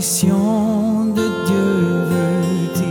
de 0.00 1.26
Dieu 1.46 1.72
veut 2.10 2.72
dire 2.74 2.86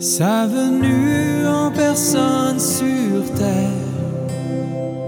sa 0.00 0.46
venue 0.46 1.46
en 1.46 1.70
personne 1.70 2.58
sur 2.58 3.22
terre 3.36 3.70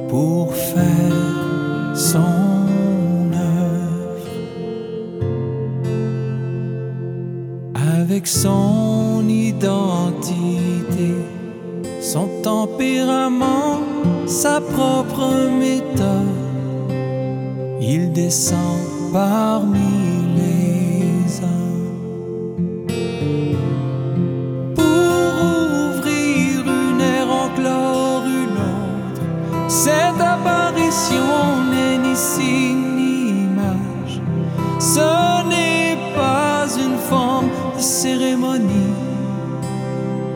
pour 0.08 0.54
faire 0.54 1.96
son 1.96 2.20
œuvre 3.34 4.30
avec 7.98 8.24
son 8.28 9.28
identité, 9.28 11.10
son 12.00 12.28
tempérament, 12.44 13.80
sa 14.26 14.60
propre 14.60 15.28
méthode. 15.58 16.06
Il 17.80 18.12
descend 18.12 18.95
parmi 19.16 19.94
les 20.36 21.40
hommes 21.48 22.86
pour 24.74 25.32
ouvrir 25.54 26.52
une 26.66 27.00
ère 27.00 27.30
enclore 27.44 28.24
une 28.26 28.58
autre. 28.74 29.24
Cette 29.68 30.20
apparition 30.34 31.32
n'est 31.70 31.98
ni 32.06 32.14
signe 32.14 32.88
ni 32.98 33.12
image. 33.48 34.16
Ce 34.78 35.08
n'est 35.52 35.96
pas 36.14 36.66
une 36.86 36.98
forme 37.10 37.48
de 37.76 37.80
cérémonie. 37.80 38.96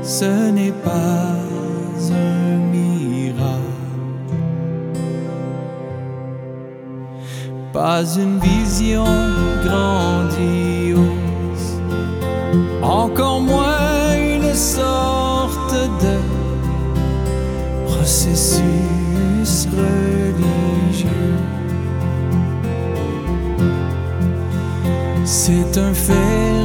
Ce 0.03 0.51
n'est 0.57 0.79
pas 0.89 1.37
un 2.13 2.57
miracle. 2.73 3.70
Pas 7.73 8.03
une 8.17 8.41
vision 8.41 9.05
grandiose. 9.65 11.01
Encore 12.83 13.41
moins 13.41 14.17
une 14.17 14.53
sorte 14.55 15.75
de 16.03 16.19
processus 17.87 19.69
religieux. 19.71 21.37
C'est 25.25 25.79
un 25.79 25.95
fait 25.95 26.65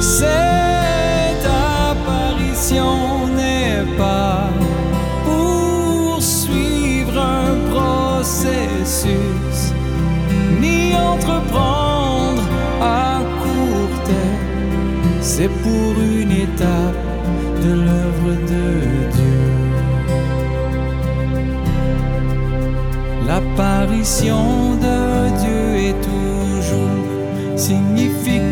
Cette 0.00 1.46
apparition 1.90 3.26
n'est 3.36 3.84
pas 3.96 4.48
pour 5.24 6.22
suivre 6.22 7.18
un 7.18 7.54
processus, 7.70 9.58
ni 10.60 10.94
entreprendre 10.94 12.42
à 12.80 13.20
court 13.42 14.04
terme. 14.04 15.20
C'est 15.20 15.50
pour 15.64 15.92
une 16.00 16.32
étape 16.32 17.02
de 17.64 17.72
l'œuvre 17.84 18.30
de 18.52 18.64
Dieu. 19.16 19.56
L'apparition 23.26 24.76
de 24.86 24.98
Dieu 25.42 25.64
est 25.88 26.00
toujours 26.00 27.04
significative 27.56 28.45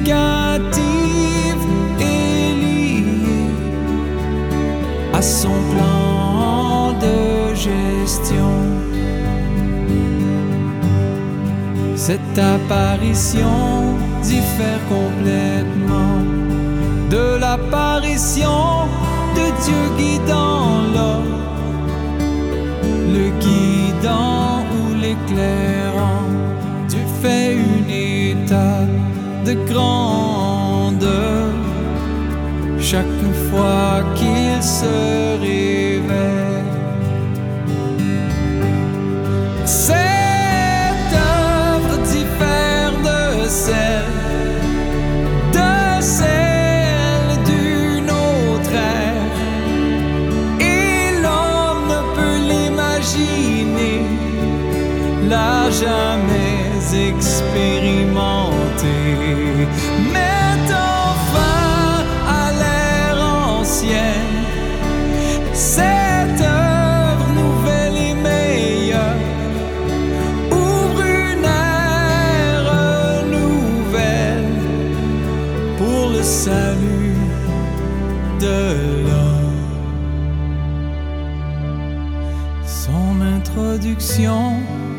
Cette 12.06 12.38
apparition 12.38 13.96
diffère 14.22 14.80
complètement 14.88 16.18
de 17.10 17.38
l'apparition 17.40 18.86
de 19.34 19.46
Dieu 19.64 19.84
guidant 19.96 20.82
l'homme, 20.94 21.40
le 23.16 23.30
guidant 23.40 24.64
ou 24.76 24.94
l'éclairant. 25.02 26.28
Dieu 26.88 27.04
fait 27.22 27.54
une 27.54 27.90
étape 27.90 28.98
de 29.46 29.54
grandeur 29.72 31.52
chaque 32.78 33.22
fois 33.50 34.02
qu'il 34.14 34.62
se 34.62 35.40
révèle. 35.40 36.13
De 45.52 46.00
celle 46.00 47.30
d'une 47.46 48.10
autre 48.10 48.74
ère, 48.74 49.38
et 50.58 51.22
l'homme 51.22 51.86
ne 51.88 52.00
peut 52.16 52.38
l'imaginer, 52.50 54.02
l'a 55.28 55.70
jamais 55.70 56.64
expérimenté. 57.10 58.98
Mettant 60.12 61.14
fin 61.32 62.02
à 62.26 62.44
l'ère 62.60 63.20
ancienne, 63.24 64.36
introduction 83.54 84.54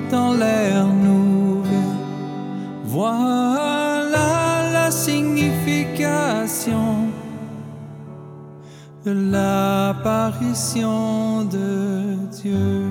dans 0.10 0.34
l'ère 0.34 0.88
nouvelle, 0.88 2.00
voilà 2.86 4.72
la 4.72 4.90
signification 4.92 7.10
de 9.06 9.12
l'apparition 9.32 11.44
de 11.44 12.16
Dieu. 12.42 12.90